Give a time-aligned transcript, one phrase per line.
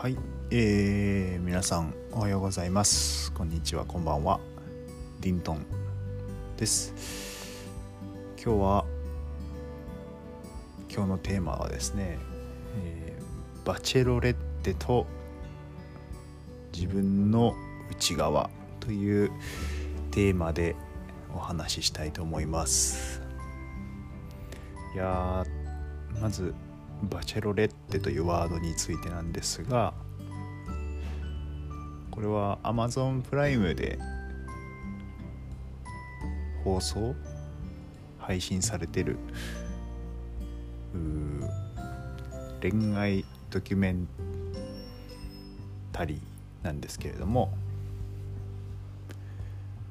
[0.00, 0.16] はい、
[0.50, 3.30] えー、皆さんおはようございます。
[3.32, 3.84] こんにちは。
[3.84, 4.40] こんばんは。
[5.20, 5.66] リントン
[6.56, 6.94] です。
[8.42, 8.86] 今日は
[10.90, 12.18] 今日のテーマはですね、
[12.82, 15.06] えー、バチェロレッテと
[16.72, 17.54] 自分の
[17.90, 18.48] 内側
[18.80, 19.30] という
[20.12, 20.76] テーマで
[21.34, 23.20] お話ししたいと思います。
[24.94, 25.44] いや
[26.22, 26.54] まず
[27.02, 29.94] バチェロレッテというワードについてなんですが
[32.10, 33.98] これは Amazon プライムで
[36.64, 37.14] 放送
[38.18, 39.16] 配信されてる
[42.60, 44.06] 恋愛ドキュメン
[45.92, 47.50] タリーなんですけれども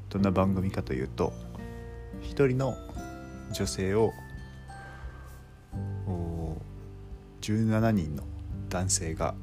[0.10, 1.34] どんな番組かというと
[2.22, 2.78] 一人の
[3.52, 4.14] 女性を
[7.50, 8.24] 17人の
[8.70, 9.34] 男性が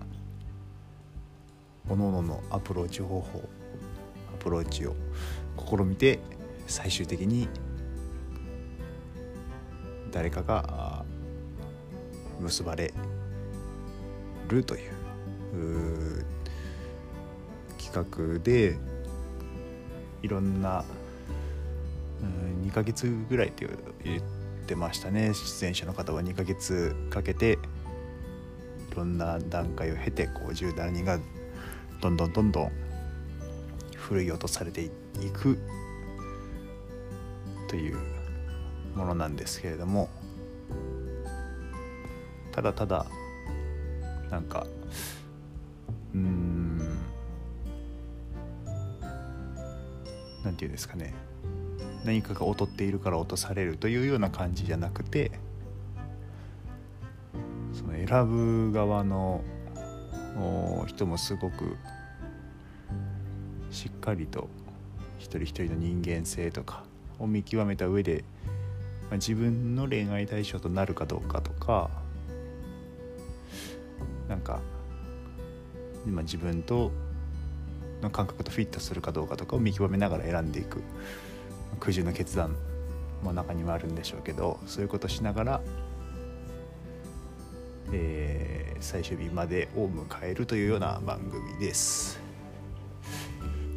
[1.89, 3.49] 各々のアプローチ方法
[4.33, 4.95] アプローチを
[5.59, 6.21] 試みて
[6.69, 7.49] 最終的に
[10.13, 11.05] 誰かが
[12.41, 12.95] 結ばれ
[14.49, 16.25] るという
[17.77, 18.77] 企画で
[20.23, 20.85] いろんな
[22.65, 23.67] 2ヶ月ぐらいって
[24.05, 24.23] 言っ
[24.67, 25.35] てましたね。
[25.35, 27.59] 出演者の方は2ヶ月かけて
[28.97, 31.19] ろんな段階を経てこう17人が
[32.01, 32.73] どんどんどんどん
[33.95, 34.91] ふるい落とされてい
[35.33, 35.59] く
[37.69, 37.97] という
[38.95, 40.09] ものなんですけれども
[42.53, 43.07] ただただ
[44.31, 44.67] なんか
[46.15, 46.79] うん
[50.45, 51.13] なんていうんですかね
[52.05, 55.33] 何かが劣っているから落とされるというような感じじゃなくて
[58.07, 59.43] 選ぶ側の
[60.87, 61.77] 人もすごく
[63.71, 64.49] しっかりと
[65.19, 66.85] 一人一人の人間性とか
[67.19, 68.25] を見極めた上で、
[69.11, 71.91] まあ、自分の恋愛対象となるかどうかとか
[74.29, 74.61] なんか
[76.07, 76.93] 今自分と
[78.03, 80.83] の感覚とフィットするかどうかとかを見極めながら選んでいく
[81.81, 82.55] 苦渋の決断
[83.23, 85.61] も中にはあるんでしょうけどそういうことしながら
[87.93, 92.21] えー、最終日までを迎えるというような番組です。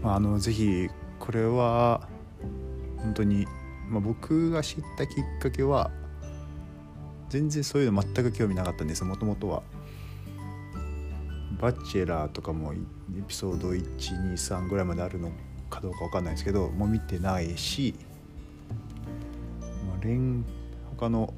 [0.01, 0.89] まあ、あのぜひ
[1.19, 2.07] これは
[2.97, 3.45] 本当に、
[3.89, 5.91] まあ、僕が知ったきっかけは
[7.29, 9.63] 全然そういうの全く興味なかったんですもともとは。
[11.59, 12.77] バチェラーとかもエ
[13.27, 15.29] ピソード123ぐらいまであるの
[15.69, 17.95] かどうか分かんないですけどもう見てないし、
[19.85, 21.33] まあ、他の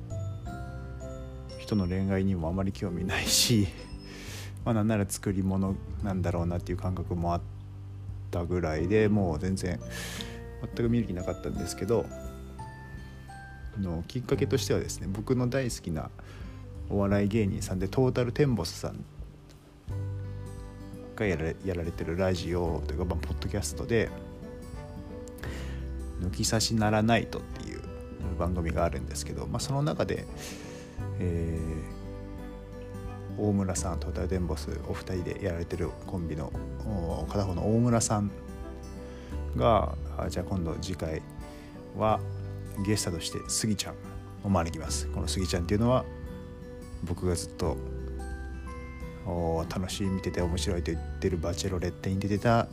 [1.71, 3.67] との恋愛にもあまり興味ないし
[4.65, 7.41] まあなんなら作り物なんだろうなっていう感覚もあっ
[8.29, 9.79] たぐらいでもう全然
[10.61, 12.05] 全く見る気なかったんですけど
[13.79, 16.09] のきっかけとしてはですね僕の大好きな
[16.89, 19.05] お笑い芸人さんでトータルテンボスさん
[21.15, 24.09] がやられやられてるラジオというか、まあ、ポッドキャストで
[26.19, 27.81] 「抜き差しならないと」っていう
[28.37, 30.27] 番組があるんですけど、まあ、その中で
[31.19, 36.51] えー、大村さんトータルデンボスお二人でやられてるコンビの
[37.29, 38.31] 片方の大村さん
[39.55, 39.95] が
[40.29, 41.21] じゃあ今度次回
[41.97, 42.19] は
[42.85, 43.95] ゲストとしてスギちゃん
[44.43, 45.07] を招きます。
[45.07, 46.05] このスギちゃんっていうのは
[47.03, 47.77] 僕がずっと
[49.69, 52.67] 楽しい見てて面白いと言ってるバチェロレッテに出てた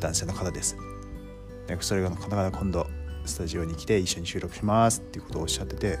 [0.00, 0.76] 男性の方です。
[1.66, 2.86] でそれがの方が今度
[3.26, 5.98] スタジオに来て一緒に収録しますっていうことをおっしゃってて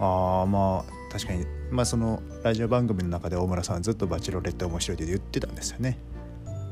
[0.00, 5.98] ああまあ確かにまあそのラジオ番組の中で大村さんはずっと「バチロレッテ面白い」って言ってたんですよね。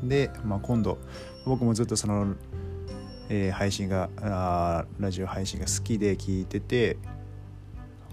[0.03, 0.97] で、まあ、今度
[1.45, 2.35] 僕もずっとその、
[3.29, 6.97] えー、配信があラジオ配信が好きで聞いてて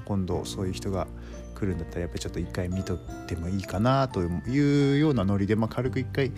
[0.04, 1.06] 今度そういう人が
[1.54, 6.32] 来るんだったらやっぱりちょっと一回見とってもいいかなというようなノリで、まあ、軽く一回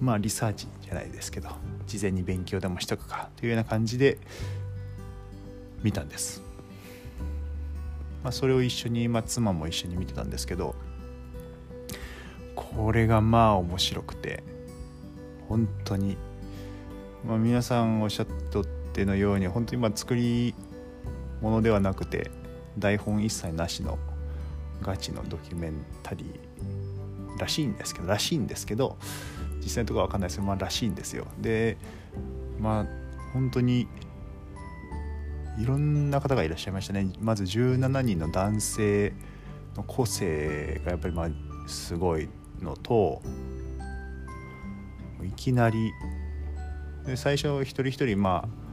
[0.00, 1.48] まあリサーチじゃないですけど
[1.86, 4.18] 事前に勉強でもしとくかというような感じで
[5.82, 6.43] 見たんです。
[8.24, 10.74] まあ、それを一緒に、まあ、妻も一緒に見てたんですけど
[12.56, 14.42] これがまあ面白くて
[15.48, 16.16] 本当に、
[17.26, 18.26] まあ、皆さんおっしゃっ
[18.94, 20.54] てのように本当にま作り
[21.42, 22.30] 物ではなくて
[22.78, 23.98] 台本一切なしの
[24.80, 28.96] ガチのドキュメンタリーらしいんですけどらしいんですけど
[29.60, 31.26] 実際のところは分かんないですけどまあらしいんですよ。
[31.38, 31.76] で
[32.58, 32.86] まあ
[33.32, 33.88] 本当に
[35.58, 37.12] いろんな方がいらっしゃいましたね。
[37.20, 39.12] まず17人の男性
[39.76, 41.28] の個性がやっぱりまあ
[41.68, 42.28] すごい
[42.60, 43.22] のと
[45.22, 45.92] いきなり
[47.06, 48.64] で最初一人一人まあ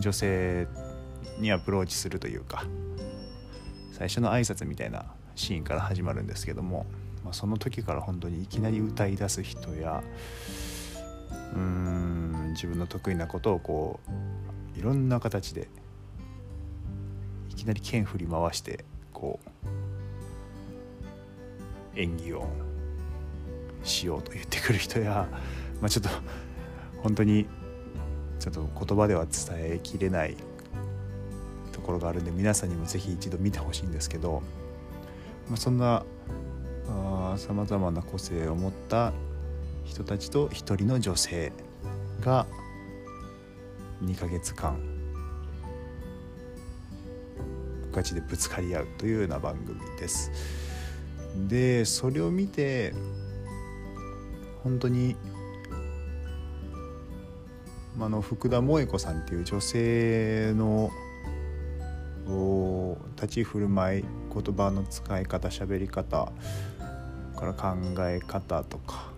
[0.00, 0.66] 女性
[1.38, 2.64] にアプローチするというか
[3.92, 6.86] 最初の挨拶みたいなシーンから始まるんですけども、
[7.24, 10.02] まあ、その時から本当にいきなり歌い出す人や
[11.52, 12.27] うーん
[12.58, 14.00] 自分の得意なことをこ
[14.74, 15.68] ういろんな形で
[17.50, 19.68] いきなり剣振り回してこう
[21.94, 22.48] 演技を
[23.84, 25.28] しようと言ってくる人や、
[25.80, 26.10] まあ、ちょっと
[27.00, 27.46] 本当に
[28.40, 30.36] ちょっと言葉では伝えきれない
[31.70, 34.42] ところがあるんで皆さんにも是非一度見てほしいんですけど、
[35.48, 36.04] まあ、そんな
[37.36, 39.12] さまざまな個性を持った
[39.84, 41.52] 人たちと一人の女性
[42.20, 42.46] が
[44.02, 44.78] 2ヶ月間
[47.92, 50.30] ガチでぶつかり合うというような番組です。
[51.48, 52.92] でそれを見て
[54.62, 55.16] 本当に
[58.00, 60.90] あの福田萌子さんっていう女性の
[63.16, 66.32] 立ち振る舞い言葉の使い方喋り方
[67.36, 69.10] から考え方とか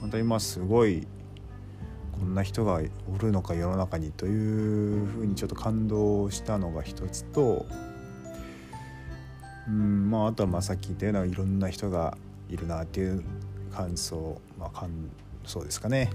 [0.00, 1.06] 本当にまあすごい
[2.18, 2.80] こんな人が
[3.14, 7.64] おるのか世の中にというふうにちょっと感動したのが一つと、
[9.68, 12.18] うんまあ、あとはまあさっき言ったようないろんな人が
[12.48, 13.22] いるなっていう
[13.72, 14.90] 感想、まあ、感
[15.44, 16.10] 想ですかね。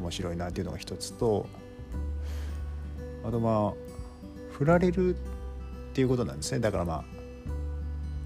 [0.00, 1.46] 面白いなっていうのが一つと
[3.22, 3.72] あとまあ
[4.52, 5.18] 振られるっ
[5.92, 6.58] ていうことなんですね。
[6.58, 7.04] だからまあ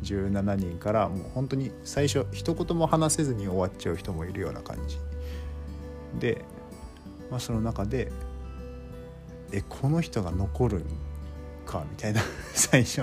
[0.05, 4.99] 17人からもう本当に最初一言も話せずに終わっちゃう人もいるような感じ。
[6.21, 6.44] で、
[7.35, 8.13] まあ、その中で
[9.51, 10.85] えこの人が残るん
[11.67, 12.21] かみたいな
[12.55, 13.03] 最初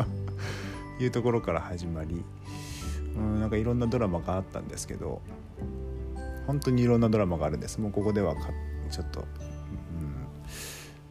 [1.01, 2.23] いうところから始まり
[3.17, 5.21] うんなんかいろんなドラマがあったんですけど
[6.47, 7.81] 本当にいろんなドラマがあるんです。
[7.81, 8.33] もうここでは
[8.89, 9.25] ちょっと、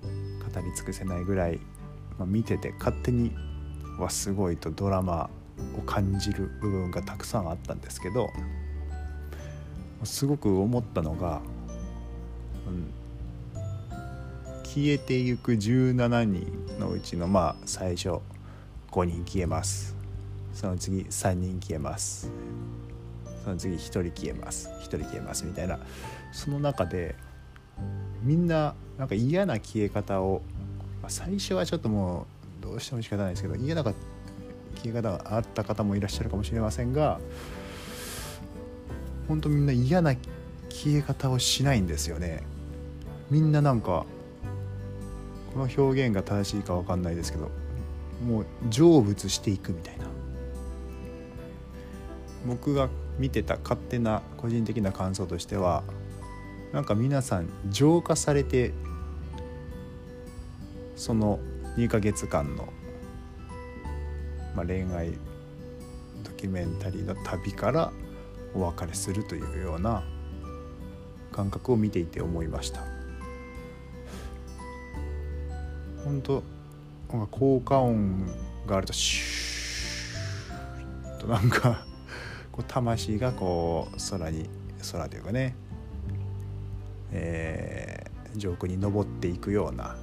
[0.02, 1.61] うん、語り尽くせないぐらい、
[2.19, 3.34] まあ、見てて勝手に
[3.99, 5.28] はすごいとドラマ
[5.78, 8.31] を感じる部分がたくさんあったんですけど
[10.05, 11.43] すごく思ったのが、
[12.67, 12.94] うん、
[14.72, 18.20] 消えていく17人のうちのまあ最初
[18.93, 19.96] 5人消えます。
[20.55, 22.31] その次3人消えます。
[23.43, 24.70] その次1人消えます。
[24.82, 25.81] 1人消えますみたいな
[26.31, 27.17] その中で
[28.22, 30.40] みんななんか嫌な消え方を、
[31.02, 32.28] まあ、最初はちょっとも
[32.61, 33.94] うどうしても仕方ないですけど嫌な消
[34.84, 37.19] え方があった方もいらっしゃるかもしれませんが
[39.26, 40.14] 本当みんな嫌な
[40.69, 42.44] 消え方をしないんですよね。
[43.32, 44.06] みんななんか
[45.52, 47.50] この表現が正しいか分かんないですけど
[48.25, 50.06] もう成仏していくみたいな。
[52.47, 52.88] 僕が
[53.19, 55.82] 見てた勝手な個人的な感想としては
[56.73, 58.73] なんか皆さん浄化されて
[60.97, 61.38] その
[61.76, 62.73] 2ヶ月間の、
[64.55, 65.12] まあ、恋愛
[66.23, 67.93] ドキュメンタリーの旅から
[68.55, 70.03] お別れするというような
[71.32, 73.00] 感覚を見ていて思いました。
[76.05, 76.43] 本当
[77.31, 78.26] 効果音
[78.67, 81.84] があるとシューとなんか
[82.53, 84.48] こう魂がこう空に
[84.93, 85.55] 空というかね、
[87.13, 89.96] えー、上空に登っていくような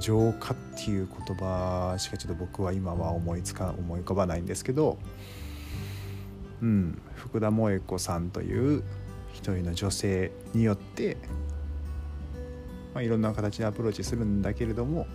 [0.00, 4.98] 浄化っていう言葉しかちょっと僕は今は思いつか思い浮かばないんですけど、
[6.62, 8.82] うん、福田萌子さんという
[9.32, 11.16] 一人の女性によって、
[12.98, 15.06] まあ、いろんな形でアプローチするんだけれども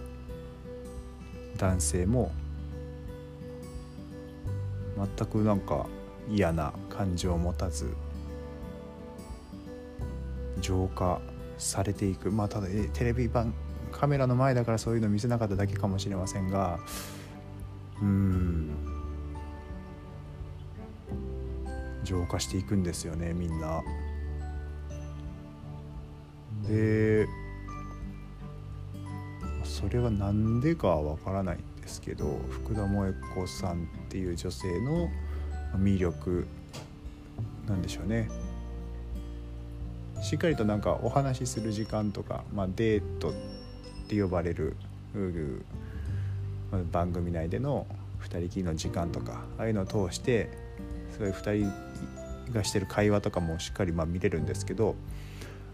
[1.57, 2.31] 男性も
[5.17, 5.85] 全くなんか
[6.29, 7.93] 嫌な感情を持たず
[10.61, 11.19] 浄化
[11.57, 13.53] されていくまあただテレビ版
[13.91, 16.79] カメラの前だからそういうの見せなかっただけかもしれませんが
[18.01, 18.69] うん
[22.05, 23.81] 浄化していくんですよねみんな。
[26.65, 27.27] で
[29.83, 35.09] それは何でかはわからないんですけど福田萌子さんっていう女性の
[35.75, 36.47] 魅力
[37.67, 38.29] なんでしょうね。
[40.21, 43.33] しっかりとなんかお話しする時間とか、まあ、デートっ
[44.07, 44.77] て呼ばれる
[46.93, 47.85] 番組内での
[48.21, 50.49] 2人きりの時間とかああいうのを通して
[51.17, 51.69] そういう2
[52.45, 54.95] 人がしてる会話とかもしっかりまあ見れるんですけど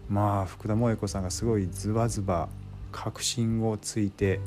[0.08, 2.48] まあ福田萌子さんがすごいズバズバ
[2.92, 4.40] 確信をついて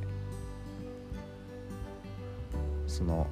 [2.87, 3.27] その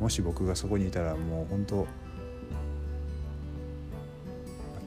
[0.00, 1.86] もし僕がそこにいたらもう本当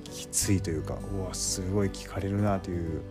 [0.04, 3.02] きついというかうわすごい聞かれるなという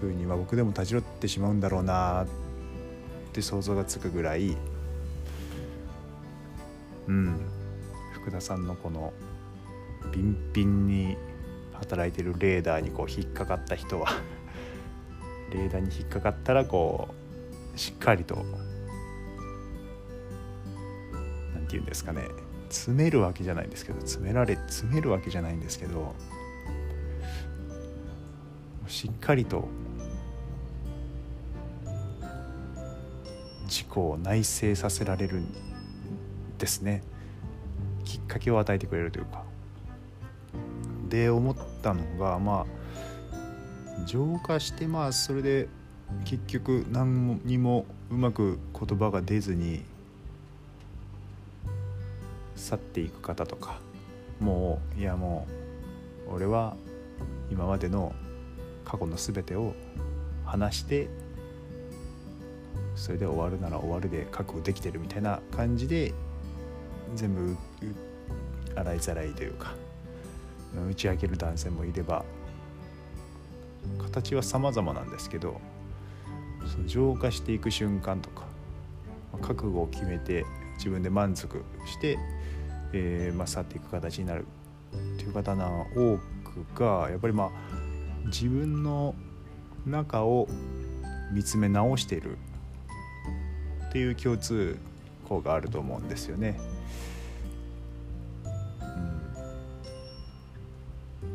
[0.00, 2.26] ふうに、まあ、僕でも立ち寄ってしまうんだろうなっ
[3.32, 4.56] て想像がつくぐらい
[7.08, 7.40] うん
[8.12, 9.12] 福田さんのこの
[10.12, 11.16] ビンビンに
[11.74, 14.08] 働いてるレーダーにこう引っかかった人は
[15.52, 17.14] レーダーに引っかかったらこ
[17.74, 18.36] うしっかりと
[21.54, 22.28] 何て言うんですかね
[22.68, 26.14] 詰めるわけじゃないんですけど詰められ詰めるわけじゃないんですけど
[28.86, 29.68] しっかりと
[33.64, 35.48] 自己を内省させられるん
[36.58, 37.02] ですね。
[38.04, 39.43] きっかけを与えてくれるというか。
[41.14, 45.68] で思ったのがまあ浄化してまあそれで
[46.24, 49.84] 結局何にもうまく言葉が出ずに
[52.56, 53.78] 去っていく方とか
[54.40, 55.46] もういやも
[56.28, 56.74] う俺は
[57.48, 58.12] 今までの
[58.84, 59.74] 過去の全てを
[60.44, 61.08] 話して
[62.96, 66.12] それで終わるなら終わるで覚悟できてるみたいな感じで
[67.14, 67.56] 全部
[68.74, 69.74] 洗いざらいというか
[70.82, 72.24] 打ち明ける男性もいれば
[73.98, 75.60] 形は様々なんですけど
[76.66, 78.44] その浄化していく瞬間とか
[79.42, 80.44] 覚悟を決めて
[80.76, 82.18] 自分で満足して、
[82.92, 84.46] えーまあ、去っていく形になる
[85.16, 87.50] っていう方の多くがやっぱりまあ
[88.26, 89.14] 自分の
[89.86, 90.48] 中を
[91.32, 92.38] 見つめ直している
[93.88, 94.78] っていう共通
[95.28, 96.58] 項があると思うんですよね。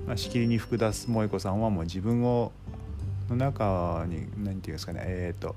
[0.09, 2.51] まあ、しきりに福田萌子さんはもう自分を
[3.29, 5.55] の中に何て言うんですかねえっ、ー、と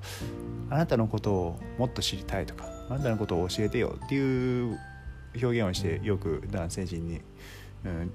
[0.69, 4.79] あなたのことをもっと知りたいとかあなたのことを教えてよっていう
[5.43, 7.23] 表現をしてよく男性陣に、
[7.87, 8.13] うん、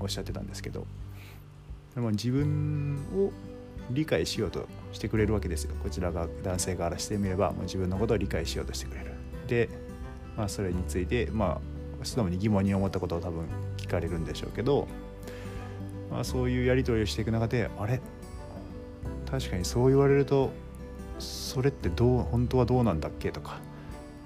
[0.00, 0.86] おっしゃってたんですけど
[1.94, 3.30] でも自分を
[3.90, 5.74] 理解しようとしてくれるわけですよ。
[5.82, 9.10] こちらが男性からしてみればもう自分のことを理解しようとしてくれる。
[9.46, 9.68] で、
[10.38, 11.60] まあ、それについてま
[12.00, 13.44] あ素直に疑問に思ったことを多分
[13.76, 14.88] 聞かれるんでしょうけど
[16.10, 18.00] まあ、そういうやり取りをしていく中であれ？
[19.30, 20.50] 確かにそう言われると
[21.18, 23.60] それってどう本当はどうなんだっけとか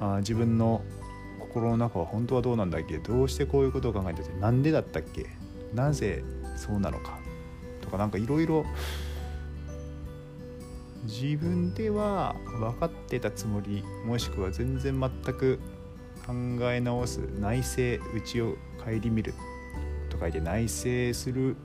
[0.01, 0.83] あ自分の
[1.41, 5.27] 心の中は本当はどうなんだっけどうしてこういうことを考えててなんでだったっけ
[5.75, 6.25] なぜ
[6.57, 7.19] そうなのか
[7.81, 8.65] とかなんかいろいろ
[11.05, 15.61] 自分では分かってたつもりもしくは全然全く
[16.27, 16.33] 考
[16.73, 19.35] え直す内省内を顧みる
[20.15, 21.57] と書いて内省する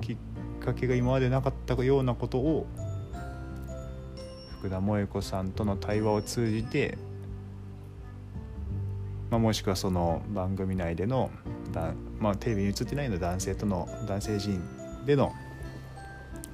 [0.00, 0.16] きっ
[0.60, 2.66] かけが今までなかったようなことを
[4.60, 6.98] 福田萌子さんとの対話を通じて、
[9.30, 11.30] まあ、もしくはその番組内での
[11.72, 14.62] だ、まあ、テレビに映ってないの男性との男性陣
[15.04, 15.32] での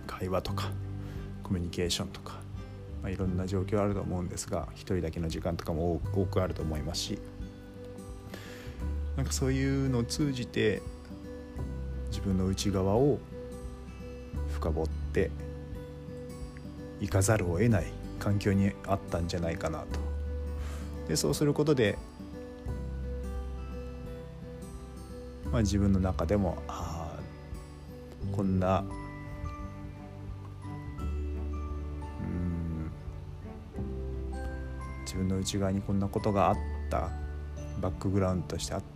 [0.06, 0.70] 会話とか
[1.42, 2.34] コミュニケーションとか、
[3.02, 7.18] まあ、いろんな状況あると思うんですが一人だけの時間とかも多くあると思いますし
[9.16, 10.82] なんかそういうのを通じて
[12.14, 13.18] 自分の内側を
[14.52, 15.32] 深掘って
[17.00, 17.86] いかざるを得ない
[18.20, 19.98] 環境にあったんじゃないかなと。
[21.08, 21.98] でそうすることで、
[25.50, 28.84] まあ、自分の中でもああこんな
[32.20, 32.92] うん
[35.00, 36.56] 自分の内側にこんなことがあっ
[36.88, 37.10] た
[37.80, 38.93] バックグラウンドとしてあった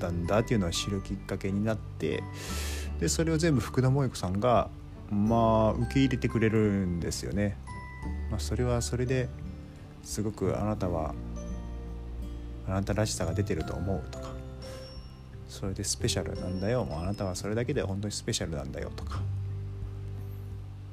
[0.00, 2.22] たんだっていうのを知るきっかけになって
[3.00, 4.68] でそれを全部福田萌子さんが
[5.10, 7.56] まあ受け入れてくれるんですよね。
[8.30, 9.28] まあ、それはそれで
[10.02, 11.14] すごくあなたは
[12.66, 14.34] あなたらしさが出てると思うとか
[15.48, 16.84] それでスペシャルなんだよ。
[16.84, 19.20] もうあなたはそれだけで本当にスペシャルなんだよとか、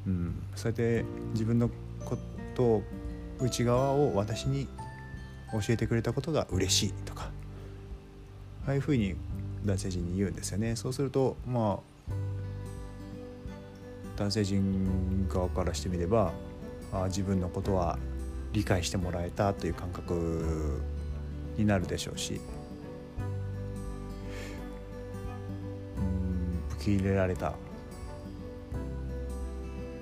[0.06, 1.70] うん、それで自分の
[2.06, 2.18] こ
[2.54, 2.84] とを
[3.40, 4.68] 内側を私に
[5.52, 7.31] 教えてくれたことが嬉しいとか。
[8.66, 9.16] ああいうふうに
[9.66, 10.76] 男性陣に言うんですよね。
[10.76, 11.92] そうするとまあ
[14.18, 16.32] 男性陣側からしてみれば
[16.94, 17.98] あ自分のことは
[18.54, 20.82] 理解してもらえたという感覚
[21.58, 22.40] になるでしょうし
[25.98, 27.54] うん受け入れられた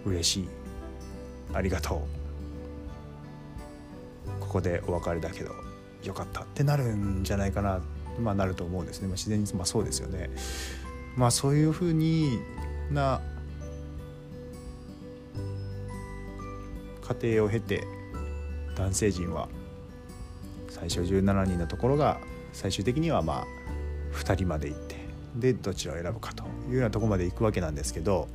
[0.05, 0.47] 嬉しい
[1.53, 1.99] ありがとう
[4.39, 5.53] ここでお別れだけど
[6.03, 7.81] よかったってなるんじゃないかな。
[8.19, 10.29] まあ、なると思うんですね、まあ、自然に、まあ、そうですよね。
[11.15, 12.39] まあそういうふうに
[12.91, 13.21] な
[17.01, 17.83] 過程を経て
[18.75, 19.49] 男性陣は
[20.69, 22.19] 最初17人のところが
[22.53, 23.45] 最終的にはまあ
[24.13, 24.95] 2人まで行って
[25.35, 28.27] でどちらを選ぶかというようなとこまで行くわけなんですけど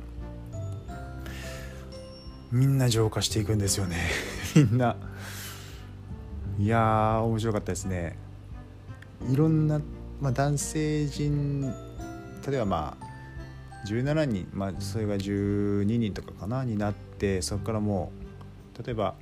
[2.51, 3.97] みんな浄化していくんですよね。
[4.55, 4.95] みんな。
[6.57, 8.17] いやー面白かったですね。
[9.29, 9.81] いろんな、
[10.21, 11.61] まあ、男性陣
[12.47, 13.05] 例えばまあ
[13.87, 18.11] 17人、まあ、それが12人とかかなになってそこからも
[18.79, 19.15] う例えば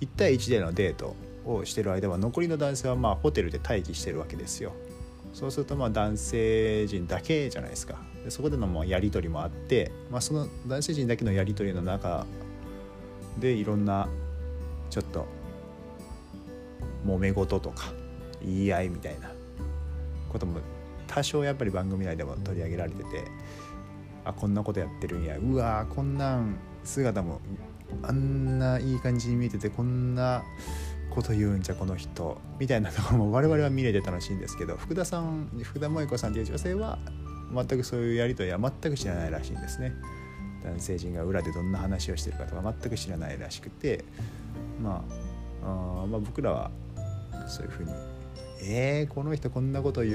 [0.00, 1.14] 1対1でのデート
[1.44, 4.72] をしてる間は残りの男性はまあホテルで待機してるわけですよ。
[5.32, 7.96] そうするとまあ男性陣だけじゃないですか。
[8.24, 12.26] でそこでのもやり取りもあって、まあ、その男性陣だけのやり取りの中
[13.38, 14.08] でいろんな
[14.90, 15.26] ちょっと
[17.06, 17.92] 揉め事とか
[18.42, 19.30] 言い合いみたいな。
[20.30, 20.60] ことも
[21.06, 23.24] 多少やっぱり番組内でも取り上げられてて
[24.24, 25.36] あこんなことやってるんや。
[25.38, 27.40] うわこんなん姿も
[28.02, 30.44] あんないい感じに見えててこんな
[31.10, 32.40] こと言うんじゃこの人。
[32.58, 36.98] みたいなところも我々は見れて楽しいんですけど福田さん福田萌子さんという女性は
[37.52, 39.92] 全くそういうやり取りは全く知らないらしいんですね。
[40.62, 44.04] 男性陣が裏でどんな話をしてるかとか全く知らないらしくて
[44.80, 45.02] ま
[45.64, 45.66] あ
[46.02, 46.70] あまあ僕らは
[47.48, 47.92] そういうふうに
[48.62, 50.14] えー、この人こんなこと言う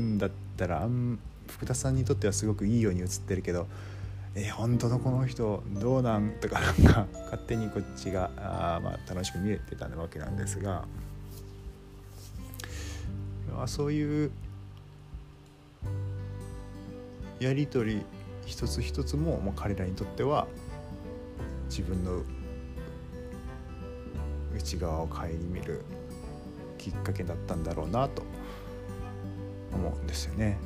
[0.00, 3.66] んだったらあん福田さんにとってはすごくいいように映ってるけど
[4.34, 10.84] えー、本当のこの人どうなんとかなんか勝手にこっちがあ、まあ、楽しく見えてたわけなんですが
[13.56, 14.30] あそういう
[17.40, 18.02] やり取り
[18.46, 20.46] 一つ一つも、まあ、彼らにとっては
[21.68, 22.22] 自分の
[24.56, 25.82] 内側を顧みる。
[26.90, 28.22] きっかけだったんだろうなと
[29.72, 30.58] 思うんですよね。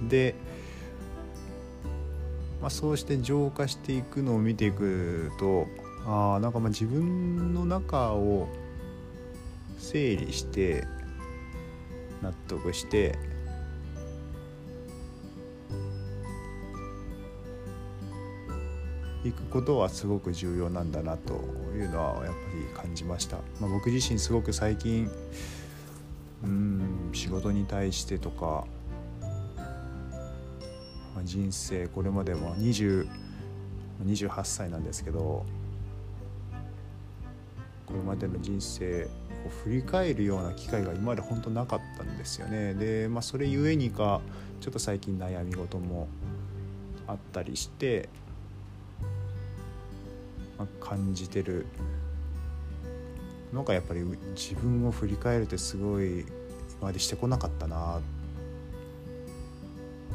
[0.00, 0.34] うんで、
[2.60, 5.66] まあ、そうして浄化していくのを見ていくと
[6.06, 8.48] あなんかまあ自分の中を
[9.78, 10.84] 整理して
[12.22, 13.18] 納得して
[19.28, 21.34] いくことはすごく重要なんだなと
[21.74, 25.10] いうのはやっぱり感じました、まあ、僕自身すごく最近
[26.44, 28.64] うん仕事に対してとか、
[31.14, 33.08] まあ、人生これまでも20
[34.04, 35.44] 28歳なんですけど
[37.86, 39.08] これまでの人生を
[39.64, 42.74] 振り返るような機会が今まで本当なかったんですよね。
[42.74, 44.20] で、まあ、それゆえにか
[44.60, 46.08] ちょっと最近悩み事も
[47.06, 48.08] あったりして
[50.80, 51.66] 感じてる
[53.52, 54.00] のがやっぱり
[54.34, 56.28] 自分を振り返るってすごい今
[56.82, 58.00] までしてこなかったな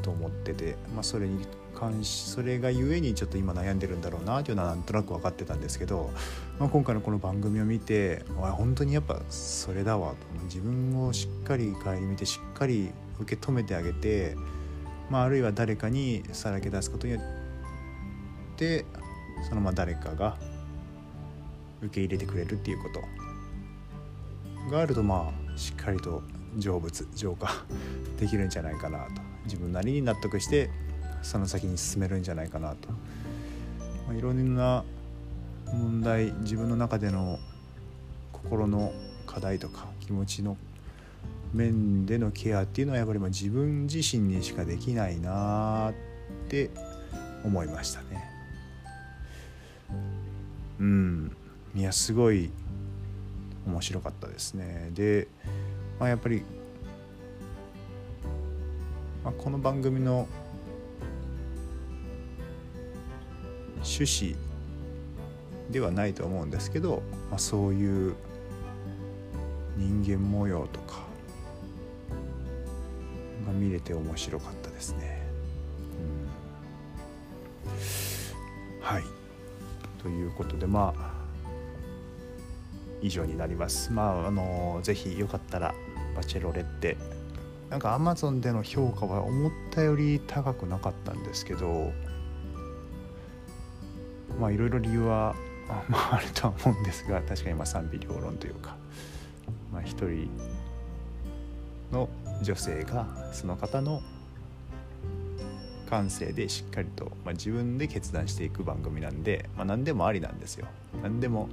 [0.02, 6.10] と思ってて、まあ、それに関しそれがゆえにちょっと今悩んでるんだろうなというのはなんとなく分かってたんですけど、
[6.58, 10.16] まあ、今回のこの番組を見て本当にやっぱそれだわと。
[10.44, 14.36] 自分をしっかり顧みてしっかり受け止めてあげて、
[15.08, 17.22] まあ、あるいは誰かにさらけ出すことによっ
[18.56, 18.84] て
[19.48, 20.36] そのまま誰かが
[21.80, 23.02] 受け入れてくれるっていうこと。
[24.70, 26.22] があるとまあしっかりと
[26.56, 27.64] 成仏浄化
[28.18, 29.22] できるんじゃないかなと。
[29.44, 30.70] 自分なりに納得して
[31.22, 32.90] その先に進めるんじゃないかなと、
[34.06, 34.84] まあ、いろんな
[35.72, 37.38] 問題自分の中での
[38.32, 38.92] 心の
[39.26, 40.56] 課題とか気持ちの
[41.52, 45.94] 面でのケアっていうのはやっぱりま自分自身にしかできないなっ
[46.48, 46.70] て
[47.44, 48.31] 思いましたね。
[51.74, 52.50] いやすごい
[53.66, 54.90] 面白かったですね。
[54.92, 55.28] で、
[55.98, 56.42] まあ、やっぱり、
[59.24, 60.28] まあ、この番組の
[63.76, 64.36] 趣旨
[65.70, 68.14] ではないと思うんですけど、まあ、そういう
[69.78, 70.98] 人間模様とか
[73.46, 75.22] が見れて面白かったですね。
[77.66, 79.02] うん、はい。
[80.02, 81.11] ということでまあ
[83.02, 83.92] 以上になります。
[83.92, 85.74] まああのぜひよかったら
[86.16, 86.96] バチェロレッテ。
[87.68, 91.90] なんかアマゾンでの評価は思ったより高くなかったんですけど
[94.38, 95.34] まあいろいろ理由は
[95.88, 98.76] まあ、あるとは思うんですが確かにまあ賛否両論というか、
[99.72, 100.28] まあ、一人
[101.90, 102.08] の
[102.42, 104.02] 女性がその方の
[105.88, 110.66] 感性でしっかりと、まあ、自分で決断していく番組なんで、まあ、何でもありなんですよ。
[111.02, 111.48] 何でも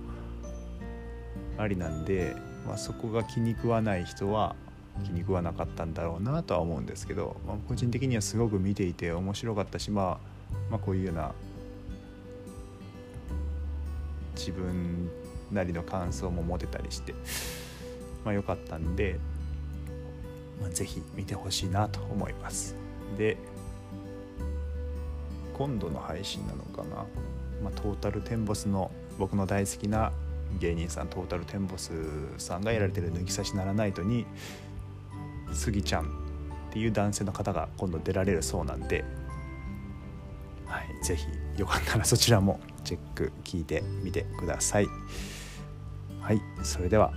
[1.59, 4.55] ありなんで、まあ、そこが気に食わない人は
[5.03, 10.19] 気に食わなかったんだろうなとは思うんですけど、まあ、個人的にはすごく見ていて面白かったし、ま
[10.51, 11.33] あ、まあこういうような
[14.35, 15.09] 自分
[15.51, 17.13] なりの感想も持てたりして
[18.23, 19.19] まあ良かったんで、
[20.61, 22.75] まあ、ぜひ見てほしいなと思います。
[23.17, 23.37] で
[25.53, 27.05] 今度の配信なのかな、
[27.61, 30.13] まあ、トータルテンボスの僕の大好きな
[30.59, 31.91] 芸人さんトータルテンボス
[32.37, 34.25] さんがやられてる「抜き差しならないと」に
[35.53, 36.07] スギちゃんっ
[36.71, 39.03] ていう男性の方が今度出られるそうなんで、
[40.65, 41.25] はい、ぜひ
[41.59, 44.87] よかったらそちらもチェック聞いてみてください。
[46.21, 47.11] はい、それでは